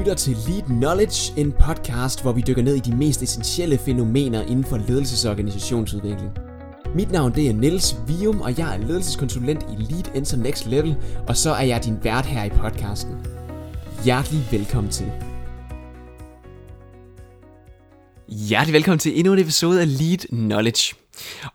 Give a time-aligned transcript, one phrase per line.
[0.00, 4.42] lytter til Lead Knowledge, en podcast, hvor vi dykker ned i de mest essentielle fænomener
[4.42, 6.30] inden for ledelses- og organisationsudvikling.
[6.94, 10.96] Mit navn det er Niels Vium, og jeg er ledelseskonsulent i Lead Enter Next Level,
[11.28, 13.14] og så er jeg din vært her i podcasten.
[14.04, 15.06] Hjertelig velkommen til.
[18.28, 20.94] Hjertelig velkommen til endnu en episode af Lead Knowledge.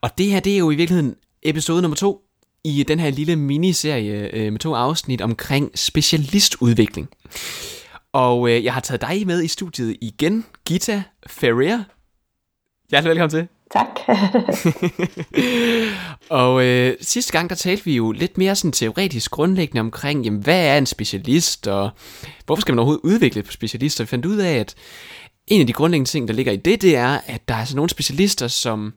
[0.01, 2.21] Og det her det er jo i virkeligheden episode nummer to
[2.63, 7.09] i den her lille miniserie øh, med to afsnit omkring specialistudvikling.
[8.15, 11.83] Og øh, jeg har taget dig med i studiet igen, Gita Ferrer.
[12.89, 13.47] Hjertelig velkommen til.
[13.71, 13.87] Tak.
[16.43, 20.43] og øh, sidste gang, der talte vi jo lidt mere sådan teoretisk grundlæggende omkring, jamen,
[20.43, 21.89] hvad er en specialist, og
[22.45, 24.03] hvorfor skal man overhovedet udvikle på specialister?
[24.03, 24.75] Vi fandt ud af, at
[25.47, 27.75] en af de grundlæggende ting, der ligger i det, det er, at der er altså
[27.75, 28.93] nogle specialister, som,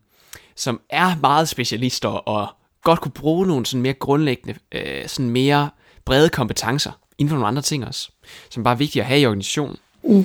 [0.57, 2.49] som er meget specialister, og
[2.85, 5.71] godt kunne bruge nogle sådan mere grundlæggende, øh, sådan mere
[6.05, 8.11] brede kompetencer inden for nogle andre ting også,
[8.51, 9.77] som bare er vigtige at have i organisationen.
[10.05, 10.25] Mm.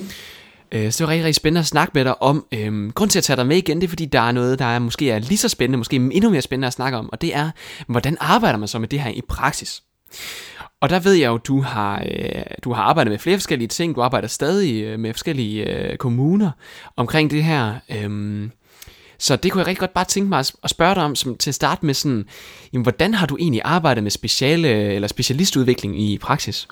[0.72, 2.46] Øh, så det var rigtig, rigtig spændende at snakke med dig om.
[2.52, 4.64] Øhm, grund til at tage dig med igen, det er fordi, der er noget, der
[4.64, 7.34] er måske er lige så spændende, måske endnu mere spændende at snakke om, og det
[7.34, 7.50] er,
[7.86, 9.82] hvordan arbejder man så med det her i praksis?
[10.80, 13.96] Og der ved jeg jo, du har, øh, du har arbejdet med flere forskellige ting,
[13.96, 16.50] du arbejder stadig øh, med forskellige øh, kommuner
[16.96, 17.74] omkring det her.
[17.90, 18.48] Øh,
[19.18, 21.50] så det kunne jeg rigtig godt bare tænke mig at spørge dig om som, til
[21.50, 22.28] at starte med sådan,
[22.72, 26.68] jamen, hvordan har du egentlig arbejdet med speciale eller specialistudvikling i praksis?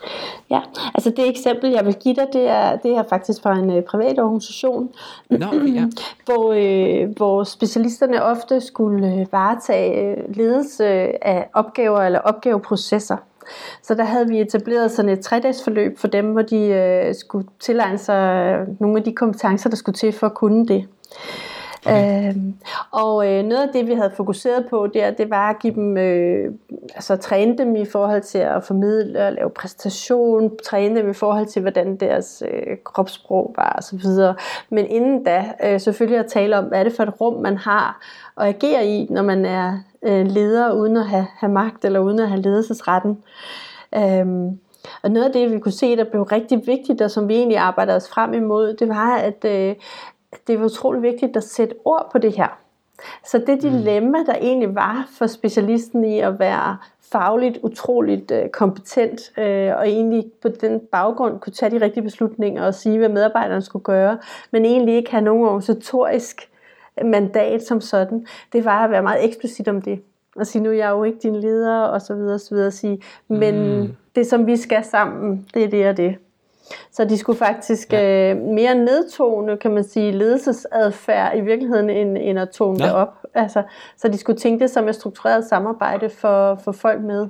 [0.51, 0.61] Ja,
[0.95, 3.83] altså det eksempel, jeg vil give dig, det er, det er faktisk fra en uh,
[3.83, 4.91] privat organisation,
[5.31, 5.87] Nå, ja.
[6.27, 10.85] hvor, øh, hvor specialisterne ofte skulle øh, varetage ledelse
[11.27, 13.17] af opgaver eller opgaveprocesser.
[13.83, 17.99] Så der havde vi etableret sådan et tredagsforløb for dem, hvor de øh, skulle tilegne
[17.99, 20.89] sig nogle af de kompetencer, der skulle til for at kunne det.
[21.87, 22.29] Okay.
[22.29, 22.55] Øhm,
[22.91, 25.97] og øh, noget af det, vi havde fokuseret på der, det var at give dem,
[25.97, 26.53] øh,
[26.95, 31.47] altså træne dem i forhold til at formidle og lave præstation, træne dem i forhold
[31.47, 34.35] til, hvordan deres øh, kropssprog var og så videre.
[34.71, 37.57] Men inden da, øh, selvfølgelig at tale om, hvad er det for et rum, man
[37.57, 38.01] har
[38.41, 42.21] at agere i, når man er øh, leder uden at have, have magt eller uden
[42.21, 43.19] at have ledelsesretten.
[43.95, 44.59] Øhm,
[45.03, 47.59] og noget af det, vi kunne se, der blev rigtig vigtigt, og som vi egentlig
[47.59, 49.75] arbejdede os frem imod, det var, at, øh,
[50.47, 52.59] det var utrolig vigtigt at sætte ord på det her.
[53.25, 53.71] Så det mm.
[53.71, 56.77] dilemma, der egentlig var for specialisten i at være
[57.13, 62.67] fagligt utroligt øh, kompetent, øh, og egentlig på den baggrund kunne tage de rigtige beslutninger
[62.67, 64.19] og sige, hvad medarbejderne skulle gøre,
[64.51, 66.49] men egentlig ikke have nogen organisatorisk
[67.05, 70.01] mandat som sådan, det var at være meget eksplicit om det.
[70.37, 72.67] Og sige, nu er jeg jo ikke din leder, og så videre, og så videre,
[72.67, 73.89] og sige, men mm.
[74.15, 76.17] det som vi skal sammen, det er det og det.
[76.93, 78.31] Så de skulle faktisk ja.
[78.31, 82.87] øh, mere nedtone, kan man sige, ledelsesadfærd i virkeligheden, end, end at tone ja.
[82.87, 83.15] det op.
[83.35, 83.63] Altså,
[83.97, 87.29] så de skulle tænke det som et struktureret samarbejde for, for folk med,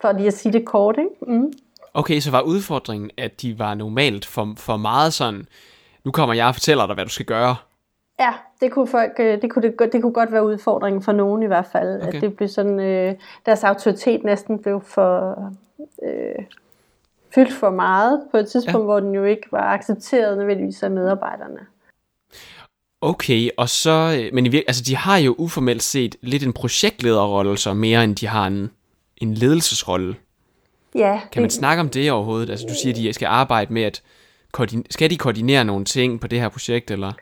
[0.00, 0.96] for lige at sige det kort.
[0.98, 1.34] Ikke?
[1.38, 1.52] Mm.
[1.94, 5.46] Okay, så var udfordringen, at de var normalt for, for meget sådan,
[6.04, 7.56] nu kommer jeg og fortæller dig, hvad du skal gøre.
[8.20, 11.42] Ja, det kunne, folk, øh, det, kunne, det, det kunne godt være udfordringen for nogen
[11.42, 12.02] i hvert fald.
[12.02, 12.14] Okay.
[12.14, 13.14] At det blev sådan, øh,
[13.46, 15.36] deres autoritet næsten blev for...
[16.02, 16.44] Øh,
[17.34, 18.84] fyldt for meget på et tidspunkt, ja.
[18.84, 21.60] hvor den jo ikke var accepteret nødvendigvis af medarbejderne.
[23.00, 27.58] Okay, og så, øh, men i altså de har jo uformelt set lidt en projektlederrolle,
[27.58, 28.70] så mere end de har en,
[29.16, 30.16] en ledelsesrolle.
[30.94, 31.20] Ja.
[31.32, 32.50] Kan man det, snakke om det overhovedet?
[32.50, 34.02] Altså du siger, at de skal arbejde med at,
[34.90, 37.12] skal de koordinere nogle ting på det her projekt, eller?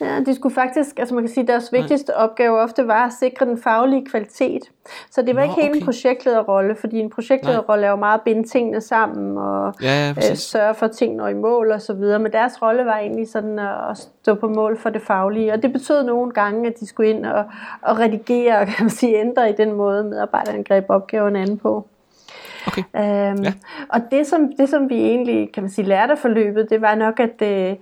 [0.00, 2.24] Ja, de skulle faktisk, altså man kan sige, deres vigtigste Nej.
[2.24, 4.62] opgave ofte var at sikre den faglige kvalitet.
[5.10, 5.80] Så det var Nå, ikke helt okay.
[5.80, 10.30] en projektlederrolle, fordi en projektlederrolle er jo meget at binde tingene sammen og ja, ja,
[10.30, 12.18] øh, sørge for, at tingene når i mål og så videre.
[12.18, 15.52] Men deres rolle var egentlig sådan at stå på mål for det faglige.
[15.52, 17.44] Og det betød nogle gange, at de skulle ind og,
[17.82, 21.86] og redigere og kan man sige, ændre i den måde, medarbejderne greb opgaven an på.
[22.66, 22.82] Okay.
[22.96, 23.52] Øhm, ja.
[23.88, 26.94] Og det som, det, som vi egentlig kan man sige, lærte af forløbet, det var
[26.94, 27.76] nok, at øh,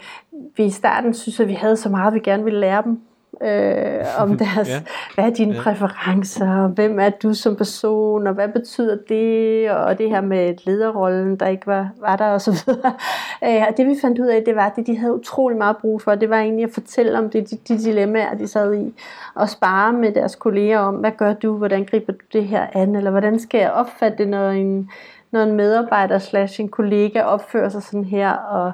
[0.57, 3.01] vi i starten synes, at vi havde så meget, vi gerne ville lære dem
[3.43, 4.81] øh, om deres, ja.
[5.15, 5.63] hvad er dine ja.
[5.63, 11.37] præferencer, hvem er du som person, og hvad betyder det, og det her med lederrollen,
[11.37, 12.93] der ikke var, var der, og så videre.
[13.45, 15.77] Øh, og det vi fandt ud af, det var, at det de havde utrolig meget
[15.77, 18.95] brug for, det var egentlig at fortælle om det, de, de dilemmaer, de sad i,
[19.35, 22.97] og spare med deres kolleger om, hvad gør du, hvordan griber du det her an,
[22.97, 24.91] eller hvordan skal jeg opfatte det, når en,
[25.35, 28.73] når en medarbejder slash en kollega opfører sig sådan her, og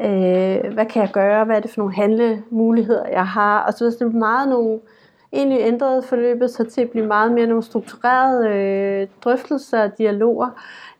[0.00, 3.84] øh, hvad kan jeg gøre, hvad er det for nogle handlemuligheder, jeg har, og så
[3.84, 4.78] er det meget nogle,
[5.32, 10.50] egentlig ændrede forløbet sig til at blive meget mere nogle strukturerede øh, drøftelser og dialoger,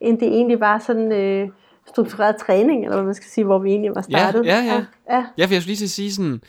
[0.00, 1.48] end det egentlig var sådan øh,
[1.88, 4.46] struktureret træning, eller hvad man skal sige, hvor vi egentlig var startet.
[4.46, 4.84] Ja, ja, ja.
[5.10, 6.40] Ja, ja for jeg skulle lige til at sige sådan,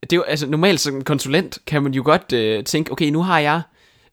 [0.00, 3.22] det er jo, altså normalt som konsulent kan man jo godt øh, tænke, okay, nu
[3.22, 3.60] har jeg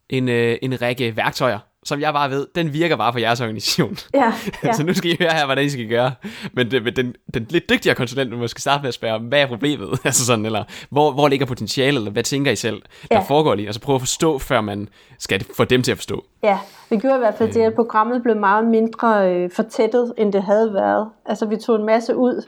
[0.09, 3.97] en, øh, en række værktøjer, som jeg bare ved, den virker bare for jeres organisation.
[4.13, 4.73] Ja, ja.
[4.73, 6.11] så nu skal I høre her, hvordan I skal gøre.
[6.53, 9.41] Men, det, men den, den lidt dygtigere konsulent vil måske starte med at spørge, hvad
[9.41, 9.99] er problemet?
[10.05, 12.81] altså sådan, eller hvor, hvor ligger potentialet, eller hvad tænker I selv,
[13.11, 13.19] der ja.
[13.19, 13.67] foregår lige?
[13.67, 14.89] Altså prøve at forstå, før man
[15.19, 16.23] skal få dem til at forstå.
[16.43, 16.57] Ja,
[16.89, 20.43] vi gjorde i hvert fald det, at programmet blev meget mindre øh, fortættet, end det
[20.43, 21.09] havde været.
[21.25, 22.45] Altså vi tog en masse ud,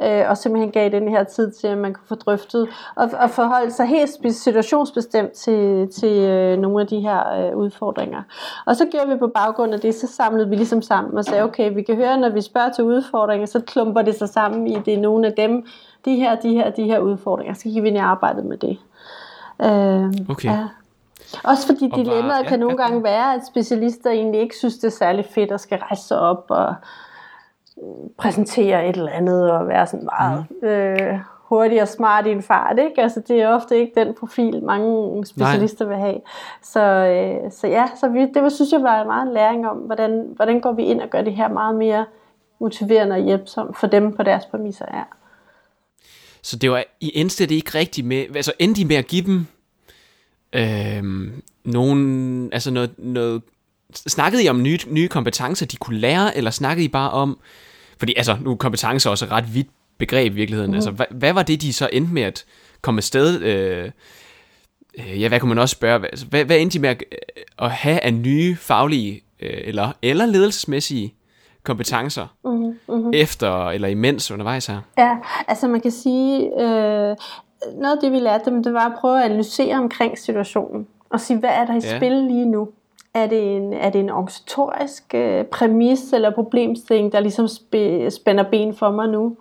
[0.00, 3.30] øh, og simpelthen gav den her tid til, at man kunne få drøftet og, og
[3.30, 8.22] forholde sig helt situationsbestemt til, til øh, nogle af de her øh, udfordringer.
[8.66, 11.42] Og så gjorde vi på baggrund af det, så samlede vi ligesom sammen og sagde,
[11.42, 14.78] okay, vi kan høre, når vi spørger til udfordringer, så klumper det sig sammen i,
[14.78, 15.66] det er nogle af dem,
[16.04, 17.54] de her, de her, de her udfordringer.
[17.54, 18.78] Så gik vi ind i arbejdet med det.
[19.62, 20.48] Øh, okay.
[20.48, 20.68] Ja.
[21.44, 24.96] Også fordi dilemmaet ja, kan nogle gange være, at specialister egentlig ikke synes, det er
[24.96, 26.74] særlig fedt at skal rejse sig op og
[28.18, 30.68] præsentere et eller andet og være sådan meget mm.
[30.68, 31.18] øh,
[31.52, 32.78] hurtig og smart i en fart.
[32.78, 33.02] Ikke?
[33.02, 35.94] Altså, det er ofte ikke den profil, mange specialister Nej.
[35.94, 36.20] vil have.
[36.62, 39.76] Så, øh, så ja, så vi, det var, synes jeg var meget en læring om,
[39.76, 42.06] hvordan, hvordan går vi ind og gør det her meget mere
[42.60, 44.84] motiverende og hjælpsomt for dem på deres præmisser.
[44.94, 45.02] Ja.
[46.42, 49.24] Så det var i endte det ikke rigtigt med, altså endte I med at give
[49.24, 49.46] dem
[50.52, 51.32] øh,
[51.64, 53.42] nogen, altså noget, noget,
[53.94, 57.38] snakkede I om nye, nye kompetencer, de kunne lære, eller snakkede I bare om,
[57.98, 59.68] fordi altså, nu er kompetencer også et ret vidt
[59.98, 60.70] begreb i virkeligheden.
[60.70, 60.74] Mm.
[60.74, 62.44] Altså, hvad, hvad var det, de så endte med at
[62.82, 63.42] komme afsted?
[63.42, 63.90] Øh,
[64.98, 66.06] øh, ja, hvad kunne man også spørge?
[66.06, 67.18] Altså, hvad, hvad endte de med at, øh,
[67.58, 71.14] at have af nye faglige øh, eller, eller ledelsesmæssige
[71.64, 72.78] kompetencer mm-hmm.
[72.88, 73.10] Mm-hmm.
[73.14, 74.80] efter eller imens undervejs her?
[74.98, 75.16] Ja,
[75.48, 77.16] altså man kan sige, øh,
[77.80, 81.20] noget af det vi lærte dem, det var at prøve at analysere omkring situationen og
[81.20, 81.96] sige, hvad er der i ja.
[81.96, 82.68] spil lige nu?
[83.14, 88.44] Er det en, er det en organisatorisk øh, præmis eller problemstilling, der ligesom spæ, spænder
[88.50, 89.36] ben for mig nu?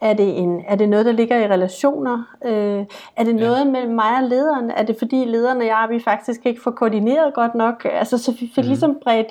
[0.00, 2.22] Er det, en, er det noget, der ligger i relationer?
[2.44, 2.84] Øh,
[3.16, 3.64] er det noget ja.
[3.64, 4.70] mellem mig og lederen?
[4.70, 7.86] Er det fordi lederen og jeg, vi faktisk ikke får koordineret godt nok?
[7.90, 8.68] Altså, så vi fik mm.
[8.68, 9.28] ligesom bredt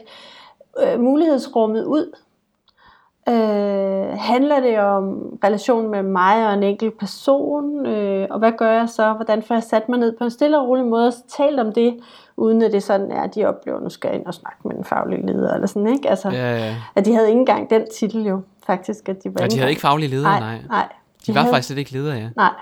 [0.84, 2.12] øh, mulighedsrummet ud.
[3.30, 7.86] Øh, handler det om relationen med mig og en enkelt person?
[7.86, 9.14] Øh, og hvad gør jeg så?
[9.14, 11.74] Hvordan får jeg sat mig ned på en stille og rolig måde og talt om
[11.74, 12.00] det,
[12.38, 14.58] uden at det sådan er, at de oplever, at nu skal jeg ind og snakke
[14.66, 16.10] med en faglig leder, eller sådan, ikke?
[16.10, 16.76] Altså, ja, ja.
[16.96, 19.10] At de havde ikke engang den titel jo, faktisk.
[19.10, 20.40] At de var ja, de havde ikke faglige ledere, nej.
[20.40, 20.60] nej.
[20.70, 20.88] nej.
[21.22, 21.54] De, de var havde...
[21.54, 22.30] faktisk slet ikke ledere, ja.
[22.36, 22.54] Nej.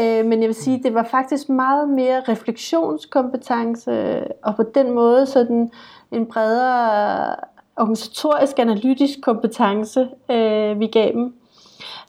[0.00, 5.26] Øh, men jeg vil sige, det var faktisk meget mere refleksionskompetence, og på den måde
[5.26, 5.70] sådan
[6.10, 7.34] en bredere
[7.76, 11.34] organisatorisk analytisk kompetence, øh, vi gav dem.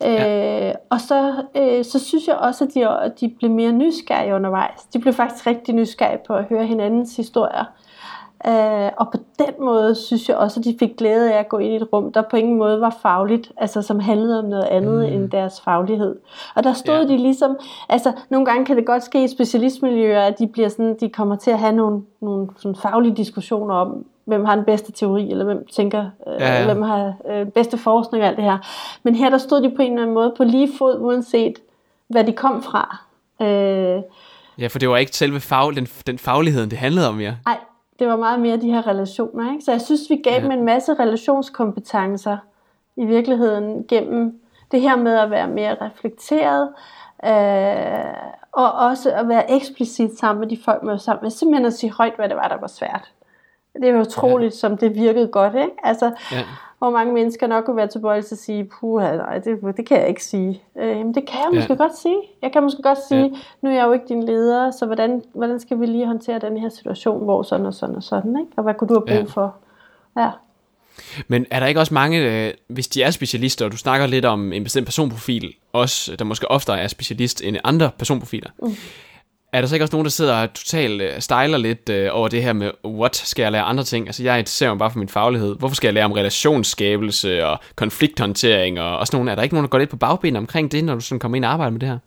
[0.01, 0.69] Ja.
[0.69, 4.35] Øh, og så, øh, så synes jeg også, at de, at de blev mere nysgerrige
[4.35, 4.83] undervejs.
[4.93, 7.65] De blev faktisk rigtig nysgerrige på at høre hinandens historier.
[8.47, 11.57] Øh, og på den måde synes jeg også, at de fik glæde af at gå
[11.57, 14.63] ind i et rum, der på ingen måde var fagligt, altså som handlede om noget
[14.63, 15.15] andet mm.
[15.15, 16.15] end deres faglighed.
[16.55, 17.07] Og der stod ja.
[17.07, 17.57] de ligesom,
[17.89, 21.35] altså nogle gange kan det godt ske i specialistmiljøer, at de bliver sådan, de kommer
[21.35, 25.45] til at have nogle, nogle sådan faglige diskussioner om, hvem har den bedste teori, eller
[25.45, 26.65] hvem tænker, øh, ja, ja.
[26.65, 28.57] hvem har øh, bedste forskning og alt det her.
[29.03, 31.53] Men her der stod de på en eller anden måde på lige fod, uanset
[32.07, 32.97] hvad de kom fra.
[33.41, 34.01] Øh,
[34.59, 37.33] ja, for det var ikke selve fag, den, den fagligheden, det handlede om, ja.
[37.45, 37.57] Nej,
[37.99, 39.51] det var meget mere de her relationer.
[39.51, 39.63] Ikke?
[39.63, 40.43] Så jeg synes, vi gav ja.
[40.43, 42.37] dem en masse relationskompetencer
[42.95, 44.39] i virkeligheden gennem
[44.71, 46.69] det her med at være mere reflekteret,
[47.25, 48.13] øh,
[48.51, 51.31] og også at være eksplicit sammen med de folk, man var sammen med.
[51.31, 53.11] Simpelthen at sige højt, hvad det var, der var svært.
[53.81, 54.57] Det er utroligt, ja.
[54.57, 55.71] som det virkede godt, ikke?
[55.83, 56.43] Altså, ja.
[56.77, 59.99] hvor mange mennesker nok kunne være tilbøjelige til at sige, puha, nej, det, det kan
[59.99, 60.61] jeg ikke sige.
[60.79, 61.77] Øh, jamen, det kan jeg måske ja.
[61.77, 62.17] godt sige.
[62.41, 63.39] Jeg kan måske godt sige, ja.
[63.61, 66.57] nu er jeg jo ikke din leder, så hvordan, hvordan skal vi lige håndtere den
[66.57, 68.51] her situation, hvor sådan og sådan og sådan, ikke?
[68.57, 69.41] Og hvad kunne du have brug ja.
[69.41, 69.55] for?
[70.17, 70.29] Ja.
[71.27, 74.25] Men er der ikke også mange, øh, hvis de er specialister, og du snakker lidt
[74.25, 78.75] om en bestemt personprofil, også, der måske oftere er specialist end andre personprofiler, mm
[79.53, 82.27] er der så ikke også nogen, der sidder og totalt uh, styler lidt uh, over
[82.27, 84.07] det her med, what skal jeg lære andre ting?
[84.07, 85.55] Altså jeg ser mig bare for min faglighed.
[85.55, 89.31] Hvorfor skal jeg lære om relationsskabelse og konflikthåndtering og, og sådan nogle?
[89.31, 91.35] Er der ikke nogen, der går lidt på bagben omkring det, når du sådan kommer
[91.35, 91.97] ind og arbejder med det her?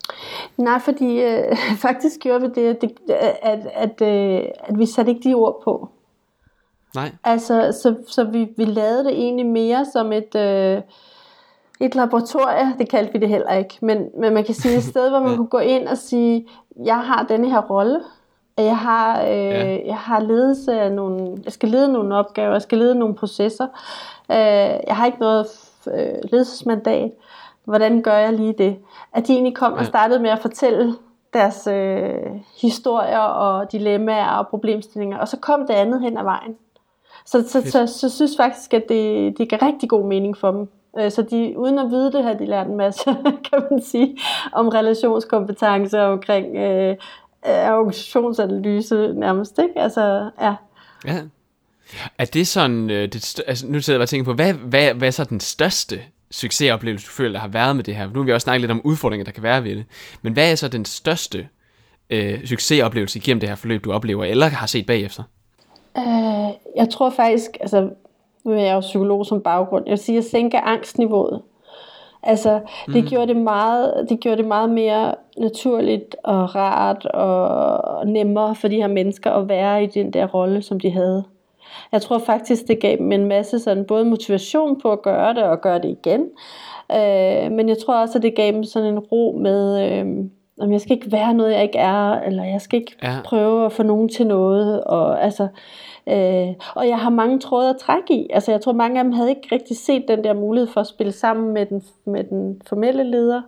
[0.56, 1.56] Nej, fordi uh,
[1.86, 4.08] faktisk gjorde vi det, at, at, at, at,
[4.64, 5.88] at vi satte ikke de ord på.
[6.94, 7.12] Nej.
[7.24, 10.34] Altså, så, så vi, vi lavede det egentlig mere som et...
[10.34, 10.82] Uh,
[11.80, 15.10] et laboratorie, det kaldte vi det heller ikke, men, men man kan sige et sted,
[15.10, 16.46] hvor man kunne gå ind og sige,
[16.84, 18.00] jeg har denne her rolle,
[18.58, 19.86] jeg har, øh, ja.
[19.86, 23.66] jeg har ledelse af nogle, jeg skal lede nogle opgaver, jeg skal lede nogle processer,
[24.30, 25.46] øh, jeg har ikke noget
[25.94, 27.10] øh, ledelsesmandat,
[27.64, 28.76] hvordan gør jeg lige det?
[29.12, 29.78] At de egentlig kom ja.
[29.78, 30.94] og startede med at fortælle
[31.32, 36.56] deres øh, historier og dilemmaer og problemstillinger, og så kom det andet hen ad vejen.
[37.26, 40.50] Så, så, så, så, så synes faktisk, at det, det gav rigtig god mening for
[40.50, 43.04] dem så de, uden at vide det, har de lært en masse,
[43.50, 44.18] kan man sige,
[44.52, 46.96] om relationskompetencer omkring øh,
[47.46, 49.80] organisationsanalyse nærmest, ikke?
[49.80, 50.54] Altså, ja.
[51.06, 51.20] Ja.
[52.18, 55.08] Er det sådan, øh, det, altså, nu sidder jeg og tænker på, hvad, hvad, hvad
[55.08, 58.06] er så den største succesoplevelse, du føler, der har været med det her?
[58.06, 59.84] Nu har vi også snakket lidt om udfordringer, der kan være ved det.
[60.22, 61.48] Men hvad er så den største
[62.10, 65.22] øh, succesoplevelse igennem det her forløb, du oplever, eller har set bagefter?
[65.94, 67.90] Uh, jeg tror faktisk, altså
[68.44, 71.42] nu er jeg jo psykolog som baggrund, jeg vil sige at sænke angstniveauet.
[72.22, 73.08] Altså, det, mm.
[73.08, 78.76] gjorde det, meget, det gjorde det meget mere naturligt og rart og nemmere for de
[78.76, 81.24] her mennesker at være i den der rolle, som de havde.
[81.92, 85.42] Jeg tror faktisk, det gav dem en masse sådan, både motivation på at gøre det
[85.42, 86.20] og gøre det igen.
[86.92, 90.06] Øh, men jeg tror også, at det gav dem sådan en ro med, øh,
[90.60, 93.16] om jeg skal ikke være noget, jeg ikke er, eller jeg skal ikke ja.
[93.24, 94.84] prøve at få nogen til noget.
[94.84, 95.48] Og, altså,
[96.06, 98.30] øh, og jeg har mange tråde at trække i.
[98.30, 100.86] Altså, jeg tror, mange af dem havde ikke rigtig set den der mulighed for at
[100.86, 103.42] spille sammen med den, med den formelle leder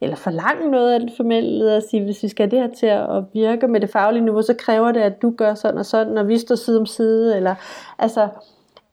[0.00, 2.86] eller forlange noget af den formelle leder og sige, hvis vi skal det her til
[2.86, 6.18] at virke med det faglige niveau, så kræver det, at du gør sådan og sådan,
[6.18, 7.54] og vi står side om side, eller
[7.98, 8.28] altså,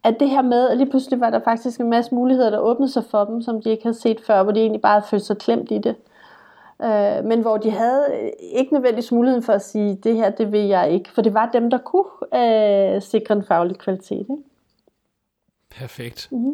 [0.04, 2.92] at det her med, at lige pludselig var der faktisk en masse muligheder, der åbnede
[2.92, 5.24] sig for dem, som de ikke havde set før, hvor de egentlig bare havde følt
[5.24, 5.96] sig klemt i det.
[6.84, 10.62] Øh, men hvor de havde ikke nødvendigvis muligheden for at sige, det her, det vil
[10.62, 14.20] jeg ikke, for det var dem, der kunne øh, sikre en faglig kvalitet.
[14.20, 14.38] Ikke?
[15.72, 16.28] Perfekt.
[16.32, 16.54] Mm-hmm.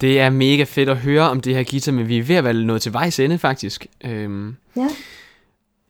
[0.00, 2.44] Det er mega fedt at høre om det her, Gita, men vi er ved at
[2.44, 3.86] være nået til vejs ende, faktisk.
[4.04, 4.88] Øhm, ja.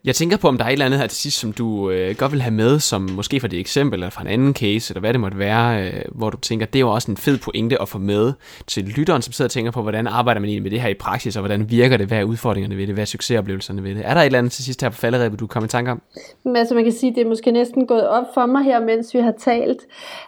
[0.04, 2.14] Jeg tænker på, om der er et eller andet her til sidst, som du øh,
[2.18, 5.00] godt vil have med, som måske fra det eksempel, eller fra en anden case, eller
[5.00, 7.82] hvad det måtte være, øh, hvor du tænker, det er jo også en fed pointe
[7.82, 8.32] at få med
[8.66, 10.94] til lytteren, som sidder og tænker på, hvordan arbejder man egentlig med det her i
[10.94, 14.02] praksis, og hvordan virker det, hvad er udfordringerne ved det, hvad er succesoplevelserne ved det.
[14.06, 16.02] Er der et eller andet til sidst her på falderæbet, du kommer i tanke om?
[16.44, 19.14] Men altså man kan sige, det er måske næsten gået op for mig her, mens
[19.14, 19.80] vi har talt,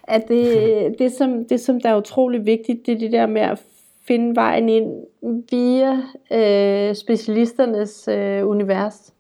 [0.02, 3.43] at det, det, som, det som der er utrolig vigtigt, det er det der med
[3.43, 3.59] at
[4.07, 4.90] finde vejen ind
[5.50, 5.93] via
[6.33, 9.14] øh, specialisternes øh, univers.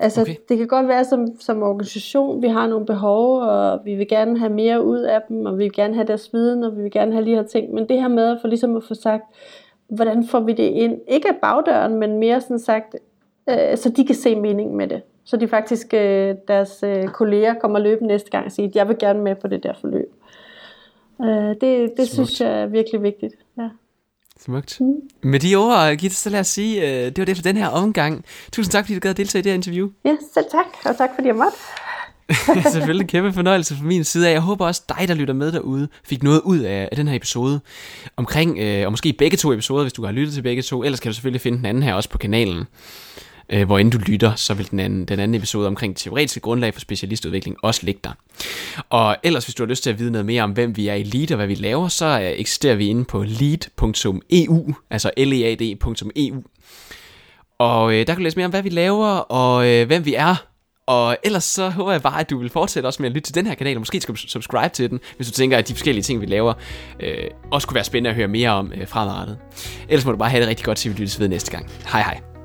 [0.00, 0.34] Altså, okay.
[0.48, 4.38] det kan godt være som, som organisation, vi har nogle behov, og vi vil gerne
[4.38, 6.90] have mere ud af dem, og vi vil gerne have deres viden, og vi vil
[6.90, 7.74] gerne have lige her ting.
[7.74, 9.24] Men det her med at få ligesom at få sagt,
[9.88, 11.00] hvordan får vi det ind?
[11.08, 12.96] Ikke af bagdøren, men mere sådan sagt,
[13.50, 15.02] øh, så de kan se mening med det.
[15.24, 18.98] Så de faktisk, øh, deres øh, kolleger kommer løbe næste gang og siger, jeg vil
[18.98, 20.12] gerne med på det der forløb.
[21.22, 23.34] Øh, det det synes jeg er virkelig vigtigt.
[23.58, 23.68] Ja.
[24.44, 24.80] Smukt.
[24.80, 24.94] Mm.
[25.22, 27.68] Med de ord, Gitte, så lad os sige, uh, det var det for den her
[27.68, 28.24] omgang.
[28.52, 29.88] Tusind tak, fordi du gad at deltage i det her interview.
[30.04, 31.56] Ja, selv tak, og tak fordi jeg måtte.
[32.72, 34.32] Selvfølgelig en kæmpe fornøjelse fra min side af.
[34.32, 37.16] Jeg håber også dig, der lytter med derude, fik noget ud af, af den her
[37.16, 37.60] episode.
[38.16, 40.84] Omkring, øh, og måske begge to episoder, hvis du har lyttet til begge to.
[40.84, 42.64] Ellers kan du selvfølgelig finde den anden her også på kanalen
[43.50, 46.74] øh, hvor end du lytter, så vil den anden, den anden episode omkring teoretiske grundlag
[46.74, 48.12] for specialistudvikling også ligge der.
[48.90, 50.94] Og ellers, hvis du har lyst til at vide noget mere om, hvem vi er
[50.94, 56.42] i Lead og hvad vi laver, så øh, eksisterer vi inde på lead.eu, altså lead.eu.
[57.58, 60.14] Og øh, der kan du læse mere om, hvad vi laver, og øh, hvem vi
[60.14, 60.48] er,
[60.86, 63.34] og ellers så håber jeg bare, at du vil fortsætte også med at lytte til
[63.34, 66.02] den her kanal, og måske skal subscribe til den, hvis du tænker, at de forskellige
[66.02, 66.54] ting, vi laver,
[67.00, 69.38] øh, også kunne være spændende at høre mere om øh, fremadrettet.
[69.88, 71.70] Ellers må du bare have det rigtig godt, til vi lyttes ved næste gang.
[71.92, 72.37] Hej hej.